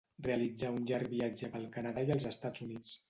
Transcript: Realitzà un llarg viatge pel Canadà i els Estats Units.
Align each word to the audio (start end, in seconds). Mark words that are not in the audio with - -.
Realitzà 0.27 0.71
un 0.77 0.87
llarg 0.91 1.11
viatge 1.13 1.49
pel 1.57 1.67
Canadà 1.77 2.07
i 2.09 2.11
els 2.17 2.27
Estats 2.31 2.65
Units. 2.67 2.97